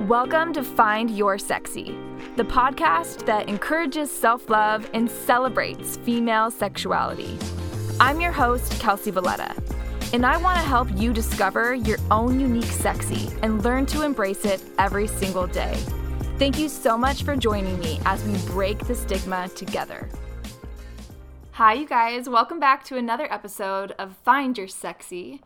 Welcome 0.00 0.52
to 0.52 0.62
Find 0.62 1.10
Your 1.10 1.38
Sexy, 1.38 1.96
the 2.36 2.44
podcast 2.44 3.24
that 3.24 3.48
encourages 3.48 4.10
self 4.10 4.50
love 4.50 4.88
and 4.92 5.10
celebrates 5.10 5.96
female 5.96 6.50
sexuality. 6.50 7.38
I'm 7.98 8.20
your 8.20 8.32
host, 8.32 8.78
Kelsey 8.80 9.10
Valletta, 9.10 9.54
and 10.12 10.26
I 10.26 10.36
want 10.36 10.58
to 10.58 10.62
help 10.62 10.88
you 10.94 11.12
discover 11.12 11.74
your 11.74 11.96
own 12.10 12.38
unique 12.38 12.64
sexy 12.64 13.30
and 13.42 13.64
learn 13.64 13.86
to 13.86 14.02
embrace 14.02 14.44
it 14.44 14.62
every 14.78 15.06
single 15.06 15.46
day. 15.46 15.74
Thank 16.38 16.58
you 16.58 16.68
so 16.68 16.98
much 16.98 17.22
for 17.22 17.34
joining 17.34 17.78
me 17.78 17.98
as 18.04 18.22
we 18.24 18.36
break 18.52 18.78
the 18.80 18.94
stigma 18.94 19.48
together. 19.48 20.08
Hi, 21.52 21.72
you 21.72 21.86
guys. 21.86 22.28
Welcome 22.28 22.60
back 22.60 22.84
to 22.84 22.98
another 22.98 23.32
episode 23.32 23.92
of 23.92 24.16
Find 24.18 24.58
Your 24.58 24.68
Sexy. 24.68 25.40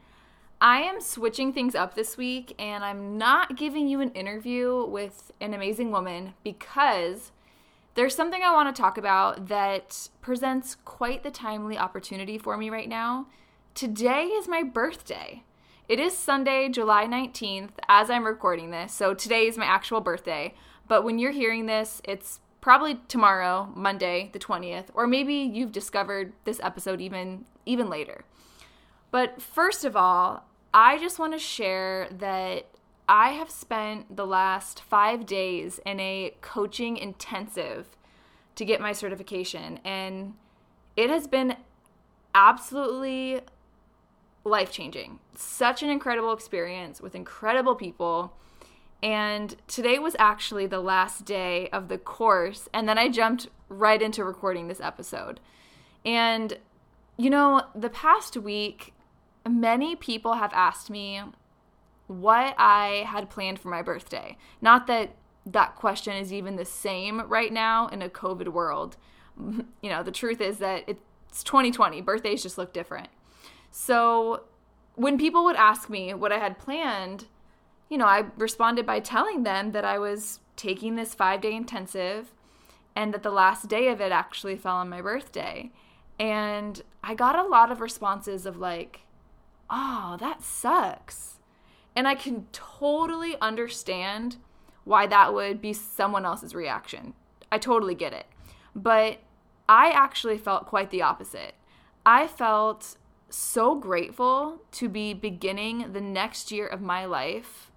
I 0.63 0.83
am 0.83 1.01
switching 1.01 1.55
things 1.55 1.75
up 1.75 1.95
this 1.95 2.19
week 2.19 2.55
and 2.59 2.85
I'm 2.85 3.17
not 3.17 3.57
giving 3.57 3.89
you 3.89 4.03
an 4.03 4.11
interview 4.11 4.85
with 4.85 5.33
an 5.41 5.55
amazing 5.55 5.91
woman 5.91 6.35
because 6.45 7.33
there's 7.95 8.15
something 8.15 8.43
I 8.43 8.53
want 8.53 8.75
to 8.75 8.79
talk 8.79 8.99
about 8.99 9.49
that 9.49 10.11
presents 10.21 10.77
quite 10.85 11.23
the 11.23 11.31
timely 11.31 11.79
opportunity 11.79 12.37
for 12.37 12.59
me 12.59 12.69
right 12.69 12.91
now. 12.91 13.27
Today 13.75 14.25
is 14.25 14.49
my 14.49 14.63
birthday. 14.63 15.45
It 15.89 15.99
is 15.99 16.15
Sunday, 16.15 16.69
July 16.69 17.07
19th, 17.07 17.71
as 17.89 18.11
I'm 18.11 18.27
recording 18.27 18.71
this. 18.71 18.93
So 18.93 19.15
today 19.15 19.47
is 19.47 19.57
my 19.57 19.65
actual 19.65 20.03
birthday. 20.03 20.55
But 20.87 21.05
when 21.05 21.19
you're 21.19 21.33
hearing 21.33 21.67
this, 21.67 22.03
it's 22.05 22.39
probably 22.61 23.01
tomorrow, 23.09 23.73
Monday, 23.75 24.29
the 24.35 24.39
20th, 24.39 24.89
or 24.93 25.07
maybe 25.07 25.35
you've 25.35 25.73
discovered 25.73 26.35
this 26.45 26.61
episode 26.63 27.01
even 27.01 27.47
even 27.65 27.89
later. 27.89 28.25
But 29.11 29.41
first 29.41 29.85
of 29.85 29.97
all, 29.97 30.45
I 30.73 30.99
just 30.99 31.19
want 31.19 31.33
to 31.33 31.39
share 31.39 32.09
that 32.11 32.67
I 33.09 33.31
have 33.31 33.51
spent 33.51 34.17
the 34.17 34.27
last 34.27 34.81
five 34.81 35.27
days 35.27 35.81
in 35.85 35.99
a 35.99 36.35
coaching 36.41 36.97
intensive 36.97 37.97
to 38.55 38.65
get 38.65 38.81
my 38.81 38.93
certification, 38.93 39.81
and 39.85 40.35
it 40.97 41.11
has 41.11 41.27
been 41.27 41.57
absolutely 42.35 43.41
life 44.45 44.71
changing. 44.71 45.19
Such 45.35 45.83
an 45.83 45.91
incredible 45.91 46.33
experience 46.33 47.01
with 47.01 47.15
incredible 47.15 47.75
people. 47.75 48.37
And 49.03 49.57
today 49.67 49.99
was 49.99 50.15
actually 50.19 50.67
the 50.67 50.81
last 50.81 51.25
day 51.25 51.69
of 51.71 51.89
the 51.89 51.99
course, 51.99 52.69
and 52.73 52.89
then 52.89 52.99
I 52.99 53.09
jumped 53.09 53.49
right 53.69 54.01
into 54.01 54.25
recording 54.25 54.69
this 54.69 54.81
episode. 54.81 55.41
And, 56.05 56.59
you 57.17 57.31
know, 57.31 57.63
the 57.75 57.91
past 57.91 58.37
week, 58.37 58.93
many 59.51 59.97
people 59.97 60.35
have 60.35 60.53
asked 60.53 60.91
me 60.91 61.23
what 62.07 62.55
I 62.59 63.05
had 63.07 63.31
planned 63.31 63.59
for 63.59 63.69
my 63.69 63.83
birthday. 63.83 64.37
Not 64.61 64.87
that 64.87 65.15
that 65.47 65.77
question 65.77 66.17
is 66.17 66.33
even 66.33 66.57
the 66.57 66.65
same 66.65 67.23
right 67.23 67.53
now 67.53 67.89
in 67.89 68.03
a 68.03 68.09
COVID 68.09 68.49
world. 68.49 68.97
You 69.83 69.89
know, 69.89 70.03
the 70.03 70.13
truth 70.13 70.43
is 70.43 70.59
that 70.59 70.85
it's 70.87 71.43
2020, 71.45 72.03
birthdays 72.03 72.43
just 72.43 72.59
look 72.59 72.75
different. 72.75 73.09
So 73.71 74.43
when 74.97 75.17
people 75.17 75.45
would 75.45 75.57
ask 75.57 75.89
me 75.89 76.13
what 76.13 76.33
I 76.33 76.39
had 76.39 76.59
planned, 76.59 77.25
you 77.89 77.97
know, 77.97 78.05
I 78.05 78.27
responded 78.37 78.85
by 78.85 79.01
telling 79.01 79.45
them 79.45 79.73
that 79.73 79.85
I 79.85 79.99
was 79.99 80.41
taking 80.57 80.97
this 80.97 81.15
five 81.15 81.41
day 81.41 81.55
intensive 81.55 82.35
and 82.95 83.15
that 83.15 83.23
the 83.23 83.31
last 83.31 83.69
day 83.69 83.89
of 83.89 84.01
it 84.01 84.13
actually 84.13 84.57
fell 84.57 84.77
on 84.77 84.91
my 84.91 85.01
birthday. 85.01 85.71
And 86.19 86.83
I 87.03 87.15
got 87.15 87.39
a 87.39 87.49
lot 87.49 87.73
of 87.73 87.81
responses 87.81 88.45
of 88.45 88.59
like, 88.59 89.01
oh, 89.71 90.17
that 90.21 90.43
sucks. 90.43 91.39
And 91.97 92.07
I 92.07 92.15
can 92.15 92.47
totally 92.53 93.37
understand 93.41 94.37
why 94.85 95.07
that 95.07 95.35
would 95.35 95.61
be 95.61 95.73
someone 95.73 96.25
else's 96.25 96.55
reaction. 96.55 97.15
I 97.53 97.59
totally 97.59 97.95
get 97.95 98.13
it. 98.13 98.27
But 98.75 99.19
I 99.69 99.91
actually 99.91 100.39
felt 100.39 100.67
quite 100.67 100.91
the 100.91 101.03
opposite. 101.03 101.55
I 102.05 102.27
felt 102.27 102.97
so 103.29 103.75
grateful 103.75 104.63
to 104.73 104.89
be 104.89 105.15
beginning 105.15 105.93
the 105.93 106.01
next 106.01 106.51
year 106.51 106.67
of 106.67 106.81
my 106.81 107.05
life 107.05 107.71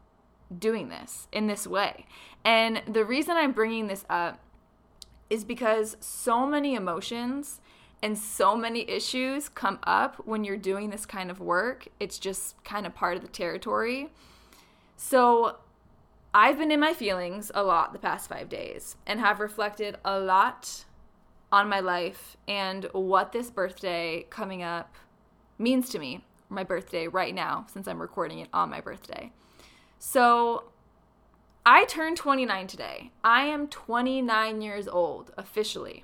doing 0.58 0.90
this 0.90 1.28
in 1.32 1.48
this 1.48 1.68
way. 1.68 2.06
And 2.44 2.82
the 2.88 3.06
reason 3.06 3.38
I'm 3.38 3.52
bringing 3.52 3.88
this 3.88 4.06
up 4.10 4.40
is 5.30 5.44
because 5.44 5.98
so 6.00 6.46
many 6.46 6.76
emotions 6.76 7.62
and 8.04 8.18
so 8.20 8.58
many 8.58 8.88
issues 8.90 9.48
come 9.48 9.80
up 9.84 10.18
when 10.28 10.44
you're 10.44 10.58
doing 10.58 10.90
this 10.90 11.06
kind 11.06 11.32
of 11.32 11.40
work. 11.40 11.88
It's 12.02 12.20
just 12.20 12.62
kind 12.66 12.86
of 12.86 12.94
part 12.94 13.16
of 13.16 13.24
the 13.24 13.30
territory. 13.30 14.10
So, 14.98 15.58
I've 16.36 16.58
been 16.58 16.72
in 16.72 16.80
my 16.80 16.94
feelings 16.94 17.52
a 17.54 17.64
lot 17.64 17.94
the 17.94 18.00
past 18.00 18.28
five 18.28 18.50
days 18.50 18.98
and 19.06 19.20
have 19.20 19.40
reflected 19.40 19.98
a 20.04 20.20
lot 20.20 20.86
on 21.52 21.70
my 21.70 21.80
life 21.80 22.36
and 22.48 22.86
what 22.92 23.32
this 23.32 23.52
birthday 23.52 24.26
coming 24.30 24.64
up 24.64 24.96
means 25.58 25.90
to 25.90 26.00
me, 26.00 26.26
my 26.50 26.64
birthday 26.64 27.08
right 27.08 27.34
now, 27.34 27.68
since 27.72 27.88
I'm 27.88 28.02
recording 28.02 28.40
it 28.40 28.50
on 28.52 28.70
my 28.70 28.82
birthday. 28.82 29.32
So, 29.98 30.66
I 31.66 31.86
turned 31.86 32.18
29 32.18 32.68
today. 32.68 33.12
I 33.24 33.46
am 33.46 33.70
29 33.70 34.62
years 34.62 34.90
old 34.90 35.32
officially. 35.38 36.04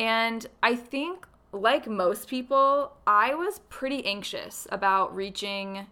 And 0.00 0.46
I 0.62 0.76
think, 0.76 1.28
like 1.52 1.86
most 1.86 2.26
people, 2.26 2.92
I 3.06 3.34
was 3.34 3.60
pretty 3.68 4.04
anxious 4.06 4.66
about 4.72 5.14
reaching 5.14 5.86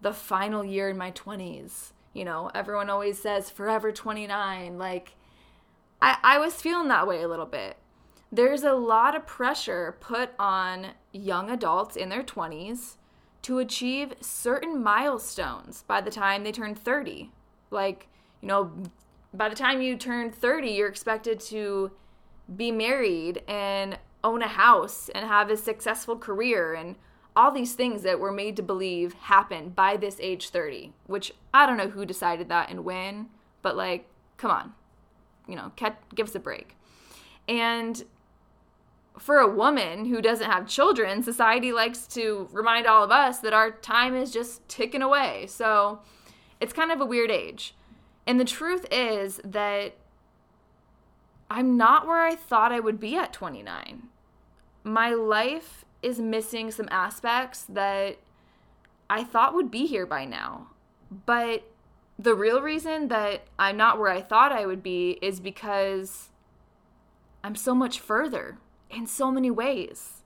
the 0.00 0.12
final 0.12 0.64
year 0.64 0.88
in 0.88 0.96
my 0.96 1.10
20s. 1.10 1.90
You 2.14 2.24
know, 2.24 2.52
everyone 2.54 2.88
always 2.88 3.20
says 3.20 3.50
forever 3.50 3.90
29. 3.90 4.78
Like, 4.78 5.16
I, 6.00 6.18
I 6.22 6.38
was 6.38 6.54
feeling 6.54 6.86
that 6.88 7.08
way 7.08 7.20
a 7.22 7.28
little 7.28 7.46
bit. 7.46 7.78
There's 8.30 8.62
a 8.62 8.74
lot 8.74 9.16
of 9.16 9.26
pressure 9.26 9.96
put 9.98 10.30
on 10.38 10.92
young 11.12 11.50
adults 11.50 11.96
in 11.96 12.10
their 12.10 12.22
20s 12.22 12.94
to 13.42 13.58
achieve 13.58 14.14
certain 14.20 14.80
milestones 14.80 15.82
by 15.88 16.00
the 16.00 16.12
time 16.12 16.44
they 16.44 16.52
turn 16.52 16.76
30. 16.76 17.32
Like, 17.72 18.06
you 18.40 18.46
know, 18.46 18.70
by 19.34 19.48
the 19.48 19.56
time 19.56 19.82
you 19.82 19.96
turn 19.96 20.30
30, 20.30 20.70
you're 20.70 20.88
expected 20.88 21.40
to 21.40 21.90
be 22.54 22.70
married 22.70 23.42
and 23.48 23.98
own 24.24 24.42
a 24.42 24.48
house 24.48 25.08
and 25.14 25.26
have 25.26 25.50
a 25.50 25.56
successful 25.56 26.16
career 26.16 26.74
and 26.74 26.96
all 27.34 27.50
these 27.50 27.74
things 27.74 28.02
that 28.02 28.20
we're 28.20 28.32
made 28.32 28.56
to 28.56 28.62
believe 28.62 29.14
happen 29.14 29.70
by 29.70 29.96
this 29.96 30.18
age 30.20 30.50
30, 30.50 30.92
which 31.06 31.32
I 31.54 31.66
don't 31.66 31.78
know 31.78 31.88
who 31.88 32.04
decided 32.04 32.48
that 32.48 32.68
and 32.68 32.84
when, 32.84 33.28
but 33.62 33.76
like, 33.76 34.06
come 34.36 34.50
on, 34.50 34.74
you 35.48 35.56
know, 35.56 35.72
give 36.14 36.26
us 36.26 36.34
a 36.34 36.40
break. 36.40 36.76
And 37.48 38.04
for 39.18 39.38
a 39.38 39.48
woman 39.48 40.06
who 40.06 40.20
doesn't 40.22 40.50
have 40.50 40.66
children, 40.66 41.22
society 41.22 41.72
likes 41.72 42.06
to 42.08 42.48
remind 42.52 42.86
all 42.86 43.02
of 43.02 43.10
us 43.10 43.38
that 43.38 43.52
our 43.52 43.70
time 43.70 44.14
is 44.14 44.30
just 44.30 44.66
ticking 44.68 45.02
away. 45.02 45.46
So 45.48 46.00
it's 46.60 46.72
kind 46.72 46.92
of 46.92 47.00
a 47.00 47.06
weird 47.06 47.30
age. 47.30 47.74
And 48.26 48.38
the 48.38 48.44
truth 48.44 48.86
is 48.90 49.40
that 49.44 49.94
I'm 51.54 51.76
not 51.76 52.06
where 52.06 52.22
I 52.22 52.34
thought 52.34 52.72
I 52.72 52.80
would 52.80 52.98
be 52.98 53.14
at 53.14 53.34
29. 53.34 54.04
My 54.84 55.10
life 55.10 55.84
is 56.02 56.18
missing 56.18 56.70
some 56.70 56.88
aspects 56.90 57.66
that 57.68 58.16
I 59.10 59.22
thought 59.22 59.54
would 59.54 59.70
be 59.70 59.84
here 59.84 60.06
by 60.06 60.24
now. 60.24 60.68
But 61.26 61.64
the 62.18 62.34
real 62.34 62.62
reason 62.62 63.08
that 63.08 63.42
I'm 63.58 63.76
not 63.76 63.98
where 63.98 64.08
I 64.08 64.22
thought 64.22 64.50
I 64.50 64.64
would 64.64 64.82
be 64.82 65.18
is 65.20 65.40
because 65.40 66.30
I'm 67.44 67.54
so 67.54 67.74
much 67.74 68.00
further 68.00 68.56
in 68.88 69.06
so 69.06 69.30
many 69.30 69.50
ways. 69.50 70.22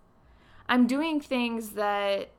I'm 0.68 0.86
doing 0.86 1.20
things 1.20 1.70
that 1.70 2.30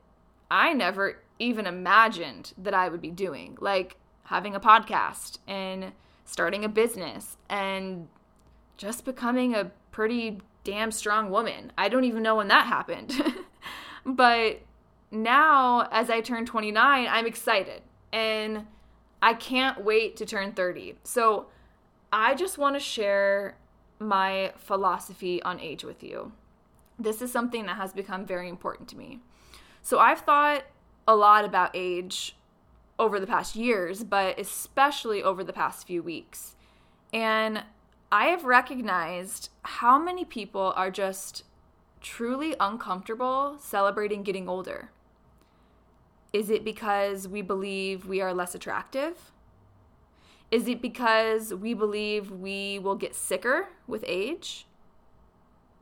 I 0.50 0.72
never 0.72 1.22
even 1.40 1.68
imagined 1.68 2.54
that 2.58 2.74
I 2.74 2.88
would 2.88 3.02
be 3.02 3.12
doing, 3.12 3.58
like 3.60 3.98
having 4.24 4.56
a 4.56 4.62
podcast 4.62 5.40
and 5.46 5.92
starting 6.24 6.64
a 6.64 6.70
business 6.70 7.36
and 7.50 8.08
just 8.78 9.06
becoming 9.06 9.56
a 9.56 9.72
pretty 9.92 10.40
damn 10.64 10.92
strong 10.92 11.30
woman. 11.30 11.72
I 11.78 11.90
don't 11.90 12.04
even 12.04 12.24
know 12.24 12.36
when 12.36 12.48
that 12.50 12.68
happened. 12.68 13.14
but 14.06 14.62
now, 15.12 15.88
as 15.92 16.10
I 16.10 16.22
turn 16.22 16.46
29, 16.46 17.08
I'm 17.10 17.26
excited 17.26 17.82
and 18.12 18.68
I 19.22 19.34
can't 19.34 19.84
wait 19.84 20.16
to 20.18 20.26
turn 20.26 20.52
30. 20.52 20.96
So, 21.04 21.48
I 22.12 22.36
just 22.36 22.58
want 22.58 22.76
to 22.76 22.80
share 22.80 23.58
my 24.00 24.54
philosophy 24.56 25.42
on 25.42 25.60
age 25.60 25.84
with 25.84 26.04
you. 26.04 26.32
This 27.00 27.22
is 27.22 27.32
something 27.32 27.66
that 27.66 27.78
has 27.78 27.92
become 27.92 28.26
very 28.26 28.48
important 28.48 28.88
to 28.90 28.98
me. 28.98 29.20
So, 29.82 30.00
I've 30.00 30.22
thought 30.22 30.64
a 31.08 31.16
lot 31.16 31.46
about 31.46 31.72
age 31.74 32.36
over 33.00 33.20
the 33.20 33.28
past 33.28 33.56
years, 33.56 34.04
but 34.04 34.40
especially 34.40 35.24
over 35.24 35.44
the 35.44 35.54
past 35.54 35.88
few 35.88 36.04
weeks. 36.04 36.56
And 37.14 37.64
I 38.12 38.28
have 38.28 38.46
recognized 38.46 39.50
how 39.64 40.00
many 40.00 40.24
people 40.24 40.72
are 40.78 40.90
just 40.90 41.44
truly 42.00 42.56
uncomfortable 42.60 43.58
celebrating 43.60 44.24
getting 44.24 44.48
older. 44.48 44.92
Is 46.32 46.50
it 46.50 46.64
because 46.64 47.28
we 47.28 47.42
believe 47.42 48.06
we 48.06 48.22
are 48.22 48.34
less 48.34 48.56
attractive? 48.56 49.32
Is 50.52 50.70
it 50.70 50.82
because 50.82 51.54
we 51.54 51.74
believe 51.74 52.32
we 52.32 52.80
will 52.80 52.96
get 52.96 53.14
sicker 53.14 53.68
with 53.88 54.06
age? 54.08 54.66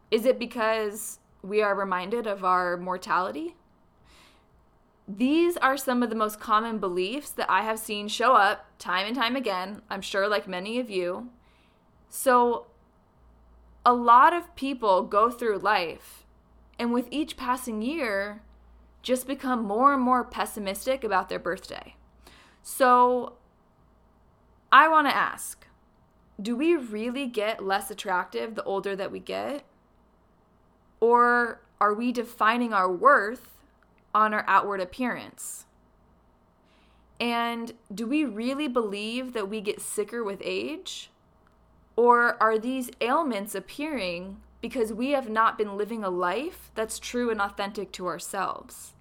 Is 0.09 0.25
it 0.25 0.39
because 0.39 1.19
we 1.43 1.61
are 1.61 1.75
reminded 1.75 2.25
of 2.25 2.43
our 2.43 2.75
mortality? 2.75 3.55
These 5.07 5.57
are 5.57 5.77
some 5.77 6.01
of 6.01 6.09
the 6.09 6.15
most 6.15 6.39
common 6.39 6.79
beliefs 6.79 7.29
that 7.29 7.51
I 7.51 7.61
have 7.61 7.77
seen 7.77 8.07
show 8.07 8.33
up 8.33 8.65
time 8.79 9.05
and 9.05 9.15
time 9.15 9.35
again, 9.35 9.83
I'm 9.91 10.01
sure, 10.01 10.27
like 10.27 10.47
many 10.47 10.79
of 10.79 10.89
you. 10.89 11.29
So, 12.09 12.67
a 13.85 13.93
lot 13.93 14.33
of 14.33 14.55
people 14.55 15.03
go 15.03 15.29
through 15.29 15.59
life, 15.59 16.25
and 16.79 16.93
with 16.93 17.07
each 17.11 17.37
passing 17.37 17.81
year, 17.81 18.41
just 19.03 19.27
become 19.27 19.63
more 19.63 19.93
and 19.93 20.01
more 20.01 20.23
pessimistic 20.23 21.03
about 21.03 21.29
their 21.29 21.39
birthday. 21.39 21.95
So, 22.63 23.33
I 24.71 24.87
want 24.87 25.07
to 25.07 25.15
ask 25.15 25.65
do 26.41 26.55
we 26.55 26.75
really 26.75 27.27
get 27.27 27.63
less 27.63 27.89
attractive 27.89 28.55
the 28.55 28.63
older 28.63 28.95
that 28.95 29.11
we 29.11 29.19
get? 29.19 29.63
Or 30.99 31.61
are 31.79 31.93
we 31.93 32.11
defining 32.11 32.73
our 32.73 32.91
worth 32.91 33.57
on 34.13 34.33
our 34.33 34.43
outward 34.47 34.81
appearance? 34.81 35.65
And 37.19 37.73
do 37.93 38.05
we 38.05 38.25
really 38.25 38.67
believe 38.67 39.33
that 39.33 39.49
we 39.49 39.61
get 39.61 39.79
sicker 39.79 40.23
with 40.23 40.41
age? 40.43 41.09
Or 41.95 42.41
are 42.41 42.57
these 42.57 42.91
ailments 43.01 43.55
appearing 43.55 44.41
because 44.61 44.91
we 44.91 45.11
have 45.11 45.29
not 45.29 45.57
been 45.57 45.77
living 45.77 46.03
a 46.03 46.09
life 46.09 46.71
that's 46.75 46.99
true 46.99 47.29
and 47.29 47.41
authentic 47.41 47.91
to 47.93 48.07
ourselves? 48.07 48.93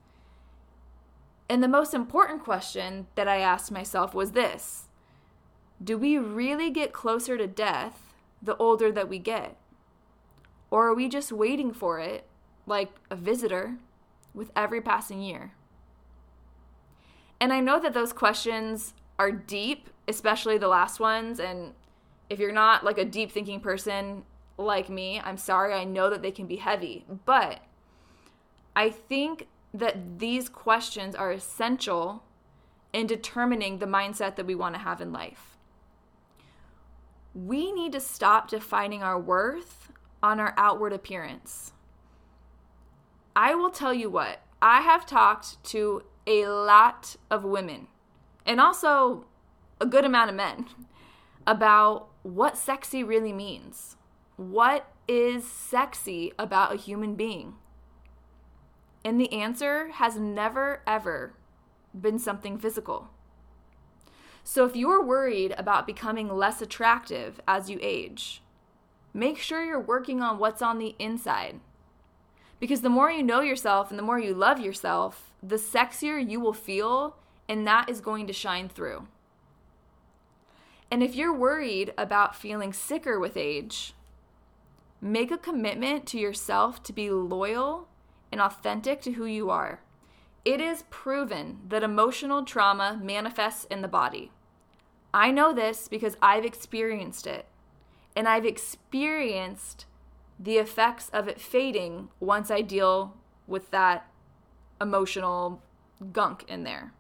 And 1.49 1.63
the 1.63 1.69
most 1.69 1.93
important 1.93 2.43
question 2.45 3.07
that 3.17 3.29
I 3.29 3.39
asked 3.39 3.71
myself 3.71 4.15
was 4.15 4.33
this 4.33 4.89
Do 5.83 5.99
we 5.99 6.19
really 6.19 6.71
get 6.71 6.93
closer 6.93 7.37
to 7.37 7.47
death 7.47 8.15
the 8.41 8.57
older 8.57 8.93
that 8.93 9.09
we 9.09 9.19
get? 9.19 9.57
Or 10.71 10.89
are 10.89 10.95
we 10.95 11.09
just 11.09 11.33
waiting 11.33 11.73
for 11.73 12.01
it 12.01 12.27
like 12.67 12.91
a 13.11 13.17
visitor 13.17 13.77
with 14.33 14.51
every 14.57 14.81
passing 14.81 15.23
year? 15.23 15.53
And 17.41 17.53
I 17.53 17.61
know 17.61 17.79
that 17.79 17.95
those 17.95 18.13
questions 18.13 18.95
are 19.19 19.31
deep, 19.31 19.91
especially 20.09 20.59
the 20.59 20.69
last 20.69 20.99
ones. 20.99 21.39
And 21.39 21.75
if 22.35 22.41
you're 22.41 22.53
not 22.53 22.85
like 22.85 22.99
a 22.99 23.05
deep 23.05 23.31
thinking 23.31 23.61
person 23.61 24.25
like 24.59 24.89
me, 24.89 25.21
I'm 25.21 25.37
sorry. 25.37 25.73
I 25.73 25.85
know 25.85 26.11
that 26.11 26.21
they 26.21 26.33
can 26.33 26.49
be 26.49 26.57
heavy. 26.57 27.07
But 27.25 27.61
I 28.75 28.91
think 28.91 29.47
that 29.73 30.19
these 30.19 30.49
questions 30.49 31.15
are 31.15 31.31
essential 31.31 32.25
in 32.93 33.07
determining 33.07 33.79
the 33.79 33.87
mindset 33.87 34.35
that 34.35 34.47
we 34.47 34.57
want 34.57 34.75
to 34.75 34.81
have 34.81 35.01
in 35.01 35.13
life. 35.13 35.57
We 37.35 37.71
need 37.71 37.93
to 37.93 38.01
stop 38.01 38.51
defining 38.51 39.05
our 39.05 39.19
worth 39.19 39.93
on 40.21 40.41
our 40.41 40.55
outward 40.57 40.93
appearance. 40.93 41.73
I 43.37 43.55
will 43.55 43.71
tell 43.71 43.95
you 43.95 44.11
what, 44.11 44.41
I 44.61 44.81
have 44.81 45.07
talked 45.07 45.63
to 45.67 46.03
a 46.27 46.47
lot 46.47 47.15
of 47.31 47.45
women 47.45 47.87
and 48.45 48.61
also 48.61 49.27
a 49.81 49.87
good 49.87 50.05
amount 50.05 50.31
of 50.31 50.37
men 50.37 50.67
about 51.47 52.09
what 52.23 52.57
sexy 52.57 53.05
really 53.05 53.33
means. 53.33 53.97
What 54.37 54.89
is 55.07 55.47
sexy 55.47 56.33
about 56.39 56.73
a 56.73 56.79
human 56.79 57.15
being? 57.15 57.55
And 59.05 59.21
the 59.21 59.33
answer 59.33 59.89
has 59.89 60.17
never, 60.17 60.83
ever 60.87 61.35
been 61.99 62.19
something 62.19 62.59
physical. 62.59 63.11
So 64.43 64.65
if 64.65 64.75
you're 64.77 65.05
worried 65.05 65.55
about 65.57 65.87
becoming 65.87 66.29
less 66.29 66.61
attractive 66.61 67.41
as 67.47 67.71
you 67.71 67.79
age, 67.83 68.43
make 69.13 69.39
sure 69.39 69.65
you're 69.65 69.81
working 69.81 70.23
on 70.23 70.39
what's 70.39 70.63
on 70.63 70.79
the 70.79 70.95
inside 70.99 71.61
because 72.65 72.81
the 72.81 72.89
more 72.89 73.11
you 73.11 73.23
know 73.23 73.43
yourself 73.43 73.91
and 73.91 73.99
the 73.99 74.03
more 74.03 74.19
you 74.19 74.33
love 74.33 74.59
yourself, 74.59 75.35
the 75.43 75.57
sexier 75.57 76.19
you 76.19 76.41
will 76.41 76.55
feel, 76.55 77.17
and 77.47 77.67
that 77.67 77.91
is 77.91 78.01
going 78.01 78.27
to 78.27 78.33
shine 78.33 78.71
through. 78.71 79.07
And 80.91 81.03
if 81.03 81.15
you're 81.15 81.35
worried 81.35 81.93
about 81.99 82.37
feeling 82.37 82.73
sicker 82.73 83.19
with 83.19 83.37
age, 83.37 83.95
make 85.01 85.31
a 85.31 85.39
commitment 85.39 86.07
to 86.07 86.19
yourself 86.19 86.83
to 86.85 86.93
be 86.93 87.11
loyal 87.11 87.89
and 88.31 88.41
authentic 88.41 89.01
to 89.03 89.13
who 89.13 89.25
you 89.25 89.51
are. 89.51 89.81
It 90.45 90.61
is 90.61 90.85
proven 90.91 91.61
that 91.69 91.83
emotional 91.83 92.45
trauma 92.45 93.01
manifests 93.03 93.65
in 93.67 93.83
the 93.83 93.89
body. 93.89 94.31
I 95.13 95.31
know 95.31 95.53
this 95.53 95.89
because 95.89 96.17
I've 96.21 96.45
experienced 96.45 97.27
it. 97.27 97.47
And 98.17 98.29
I've 98.29 98.45
experienced 98.45 99.87
the 100.39 100.59
effects 100.59 101.09
of 101.11 101.29
it 101.29 101.41
fading 101.41 102.09
once 102.21 102.51
I 102.51 102.61
deal 102.61 103.17
with 103.47 103.71
that 103.71 104.07
emotional 104.81 105.63
gunk 106.13 106.45
in 106.49 106.65
there. 106.65 106.93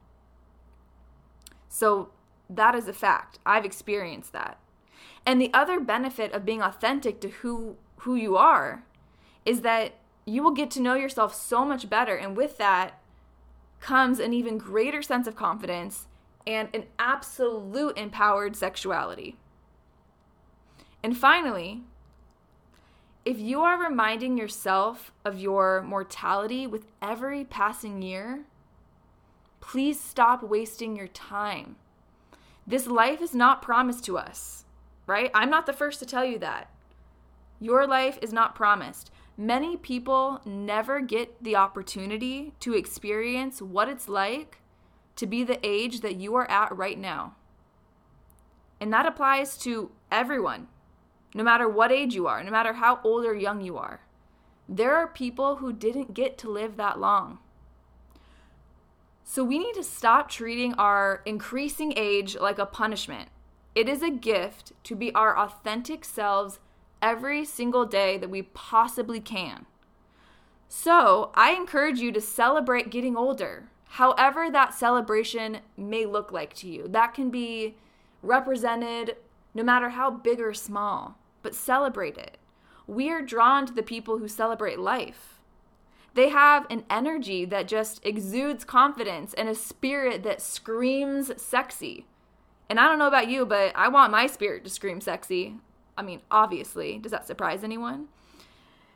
So 1.69 2.11
that 2.57 2.75
is 2.75 2.89
a 2.89 2.93
fact. 2.93 3.39
I've 3.45 3.65
experienced 3.65 4.33
that. 4.33 4.59
And 5.27 5.41
the 5.41 5.53
other 5.55 5.81
benefit 5.81 6.33
of 6.33 6.45
being 6.45 6.63
authentic 6.63 7.21
to 7.21 7.29
who 7.29 7.77
who 7.99 8.15
you 8.15 8.37
are 8.37 8.85
is 9.45 9.63
that 9.63 9.95
you 10.27 10.43
will 10.43 10.51
get 10.51 10.71
to 10.73 10.81
know 10.81 10.95
yourself 10.95 11.35
so 11.35 11.65
much 11.65 11.89
better 11.89 12.17
and 12.17 12.37
with 12.37 12.59
that 12.59 13.01
comes 13.81 14.19
an 14.19 14.33
even 14.33 14.59
greater 14.59 15.03
sense 15.03 15.27
of 15.27 15.37
confidence 15.37 16.07
and 16.47 16.69
an 16.75 16.85
absolute 16.99 17.97
empowered 17.97 18.57
sexuality. 18.57 19.37
And 21.03 21.17
finally, 21.17 21.83
if 23.25 23.39
you 23.39 23.61
are 23.63 23.83
reminding 23.83 24.37
yourself 24.37 25.13
of 25.25 25.39
your 25.39 25.83
mortality 25.83 26.67
with 26.67 26.87
every 27.01 27.45
passing 27.45 28.03
year, 28.03 28.45
please 29.61 29.99
stop 29.99 30.43
wasting 30.43 30.97
your 30.97 31.09
time. 31.09 31.77
This 32.67 32.87
life 32.87 33.21
is 33.21 33.35
not 33.35 33.63
promised 33.63 34.05
to 34.05 34.17
us, 34.17 34.65
right? 35.07 35.31
I'm 35.35 35.51
not 35.51 35.67
the 35.67 35.73
first 35.73 35.99
to 36.01 36.07
tell 36.07 36.25
you 36.25 36.39
that. 36.39 36.71
Your 37.61 37.87
life 37.87 38.19
is 38.23 38.33
not 38.33 38.55
promised. 38.55 39.11
Many 39.37 39.77
people 39.77 40.41
never 40.45 41.01
get 41.01 41.43
the 41.43 41.57
opportunity 41.57 42.55
to 42.61 42.75
experience 42.75 43.61
what 43.61 43.89
it's 43.89 44.09
like 44.09 44.61
to 45.17 45.27
be 45.27 45.45
the 45.45 45.59
age 45.63 46.01
that 46.01 46.17
you 46.17 46.35
are 46.37 46.51
at 46.51 46.77
right 46.77 46.99
now. 46.99 47.37
And 48.81 48.93
that 48.93 49.07
applies 49.07 49.57
to 49.59 49.91
everyone, 50.11 50.69
no 51.35 51.43
matter 51.43 51.69
what 51.69 51.93
age 51.93 52.15
you 52.15 52.27
are, 52.27 52.43
no 52.43 52.51
matter 52.51 52.75
how 52.75 53.01
old 53.05 53.25
or 53.25 53.35
young 53.35 53.61
you 53.61 53.77
are. 53.77 54.01
There 54.69 54.97
are 54.97 55.07
people 55.07 55.57
who 55.57 55.73
didn't 55.73 56.15
get 56.15 56.39
to 56.39 56.51
live 56.51 56.77
that 56.77 56.99
long. 56.99 57.39
So 59.25 59.43
we 59.43 59.59
need 59.59 59.75
to 59.75 59.83
stop 59.83 60.29
treating 60.29 60.75
our 60.75 61.23
increasing 61.25 61.95
age 61.97 62.37
like 62.37 62.59
a 62.59 62.67
punishment. 62.67 63.31
It 63.75 63.89
is 63.89 64.03
a 64.03 64.11
gift 64.11 64.73
to 64.85 64.95
be 64.95 65.13
our 65.15 65.37
authentic 65.37 66.05
selves 66.05 66.61
every 67.03 67.45
single 67.45 67.87
day 67.87 68.19
that 68.19 68.31
we 68.31 68.43
possibly 68.43 69.21
can. 69.21 69.67
So 70.69 71.33
I 71.35 71.53
encourage 71.53 72.01
you 72.01 72.13
to 72.13 72.21
celebrate 72.21 72.91
getting 72.91 73.17
older, 73.17 73.69
however 73.89 74.51
that 74.51 74.75
celebration 74.75 75.59
may 75.77 76.07
look 76.07 76.31
like 76.31 76.55
to 76.57 76.69
you. 76.69 76.87
That 76.89 77.15
can 77.15 77.31
be 77.31 77.77
represented 78.23 79.17
no 79.55 79.63
matter 79.63 79.91
how 79.91 80.11
big 80.11 80.41
or 80.41 80.55
small 80.55 81.17
but 81.45 81.55
celebrate 81.55 82.17
it. 82.17 82.39
We 82.87 83.11
are 83.11 83.23
drawn 83.23 83.67
to 83.67 83.73
the 83.73 83.83
people 83.83 84.19
who 84.19 84.27
celebrate 84.27 84.79
life. 84.81 85.39
They 86.15 86.29
have 86.29 86.67
an 86.71 86.85
energy 86.89 87.45
that 87.45 87.69
just 87.69 88.05
exudes 88.07 88.65
confidence 88.65 89.35
and 89.35 89.49
a 89.49 89.55
spirit 89.55 90.23
that 90.23 90.41
screams 90.41 91.31
sexy. 91.43 92.07
And 92.71 92.81
I 92.81 92.89
don't 92.89 92.99
know 92.99 93.09
about 93.09 93.29
you, 93.29 93.45
but 93.45 93.73
I 93.75 93.89
want 93.89 94.13
my 94.13 94.27
spirit 94.27 94.65
to 94.65 94.71
scream 94.71 95.01
sexy. 95.01 95.57
I 95.99 96.03
mean, 96.03 96.23
obviously. 96.31 96.99
Does 96.99 97.13
that 97.13 97.27
surprise 97.27 97.63
anyone? 97.63 98.07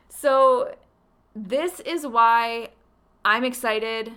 So, 0.07 0.75
this 1.35 1.79
is 1.81 2.07
why 2.07 2.69
I'm 3.23 3.43
excited 3.43 4.13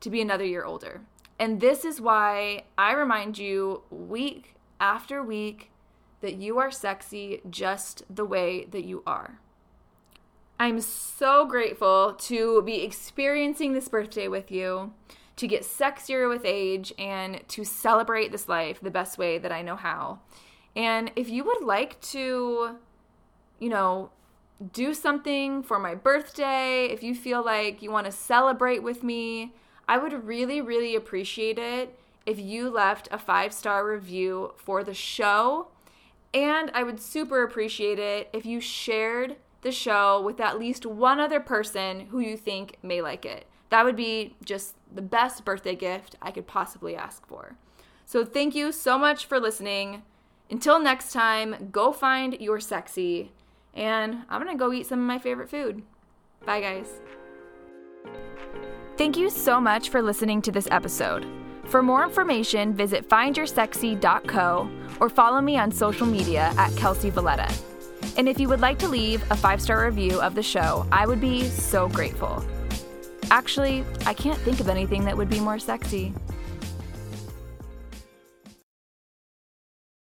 to 0.00 0.10
be 0.10 0.20
another 0.20 0.44
year 0.44 0.64
older. 0.64 1.02
And 1.38 1.60
this 1.60 1.84
is 1.84 2.00
why 2.00 2.64
I 2.76 2.92
remind 2.92 3.38
you 3.38 3.82
week 3.90 4.56
after 4.80 5.22
week 5.22 5.70
that 6.20 6.34
you 6.34 6.58
are 6.58 6.70
sexy 6.70 7.40
just 7.48 8.02
the 8.14 8.24
way 8.24 8.66
that 8.66 8.84
you 8.84 9.02
are. 9.06 9.40
I'm 10.60 10.82
so 10.82 11.46
grateful 11.46 12.12
to 12.18 12.60
be 12.60 12.82
experiencing 12.82 13.72
this 13.72 13.88
birthday 13.88 14.28
with 14.28 14.50
you, 14.50 14.92
to 15.36 15.48
get 15.48 15.62
sexier 15.62 16.28
with 16.28 16.42
age, 16.44 16.92
and 16.98 17.40
to 17.48 17.64
celebrate 17.64 18.30
this 18.30 18.46
life 18.46 18.78
the 18.78 18.90
best 18.90 19.16
way 19.16 19.38
that 19.38 19.52
I 19.52 19.62
know 19.62 19.76
how. 19.76 20.18
And 20.76 21.12
if 21.16 21.30
you 21.30 21.44
would 21.44 21.62
like 21.62 21.98
to, 22.12 22.76
you 23.58 23.68
know, 23.70 24.10
do 24.74 24.92
something 24.92 25.62
for 25.62 25.78
my 25.78 25.94
birthday, 25.94 26.84
if 26.84 27.02
you 27.02 27.14
feel 27.14 27.42
like 27.42 27.80
you 27.80 27.90
want 27.90 28.04
to 28.04 28.12
celebrate 28.12 28.82
with 28.82 29.02
me, 29.02 29.54
I 29.88 29.96
would 29.96 30.26
really, 30.26 30.60
really 30.60 30.94
appreciate 30.94 31.58
it 31.58 31.98
if 32.26 32.38
you 32.38 32.68
left 32.68 33.08
a 33.10 33.16
five 33.16 33.54
star 33.54 33.90
review 33.90 34.52
for 34.58 34.84
the 34.84 34.92
show. 34.92 35.68
And 36.34 36.70
I 36.74 36.82
would 36.82 37.00
super 37.00 37.42
appreciate 37.42 37.98
it 37.98 38.28
if 38.34 38.44
you 38.44 38.60
shared 38.60 39.36
the 39.62 39.72
show 39.72 40.20
with 40.20 40.40
at 40.40 40.58
least 40.58 40.86
one 40.86 41.20
other 41.20 41.40
person 41.40 42.06
who 42.06 42.20
you 42.20 42.36
think 42.36 42.76
may 42.82 43.02
like 43.02 43.24
it. 43.24 43.46
That 43.70 43.84
would 43.84 43.96
be 43.96 44.36
just 44.44 44.74
the 44.92 45.02
best 45.02 45.44
birthday 45.44 45.76
gift 45.76 46.16
I 46.20 46.30
could 46.30 46.46
possibly 46.46 46.96
ask 46.96 47.26
for. 47.26 47.56
So, 48.04 48.24
thank 48.24 48.54
you 48.54 48.72
so 48.72 48.98
much 48.98 49.26
for 49.26 49.38
listening. 49.38 50.02
Until 50.50 50.80
next 50.80 51.12
time, 51.12 51.68
go 51.70 51.92
find 51.92 52.36
your 52.40 52.58
sexy. 52.58 53.30
And 53.72 54.24
I'm 54.28 54.42
gonna 54.42 54.56
go 54.56 54.72
eat 54.72 54.86
some 54.86 54.98
of 54.98 55.06
my 55.06 55.18
favorite 55.18 55.48
food. 55.48 55.82
Bye, 56.44 56.60
guys. 56.60 57.00
Thank 58.96 59.16
you 59.16 59.30
so 59.30 59.60
much 59.60 59.90
for 59.90 60.02
listening 60.02 60.42
to 60.42 60.52
this 60.52 60.68
episode. 60.70 61.26
For 61.66 61.82
more 61.82 62.02
information, 62.02 62.74
visit 62.74 63.08
findyoursexy.co 63.08 64.70
or 64.98 65.08
follow 65.08 65.40
me 65.40 65.56
on 65.56 65.70
social 65.70 66.06
media 66.06 66.52
at 66.56 66.74
Kelsey 66.76 67.10
Valletta. 67.10 67.69
And 68.20 68.28
if 68.28 68.38
you 68.38 68.50
would 68.50 68.60
like 68.60 68.78
to 68.80 68.86
leave 68.86 69.24
a 69.30 69.34
five 69.34 69.62
star 69.62 69.86
review 69.86 70.20
of 70.20 70.34
the 70.34 70.42
show, 70.42 70.86
I 70.92 71.06
would 71.06 71.22
be 71.22 71.44
so 71.44 71.88
grateful. 71.88 72.44
Actually, 73.30 73.82
I 74.04 74.12
can't 74.12 74.38
think 74.40 74.60
of 74.60 74.68
anything 74.68 75.06
that 75.06 75.16
would 75.16 75.30
be 75.30 75.40
more 75.40 75.58
sexy. 75.58 76.12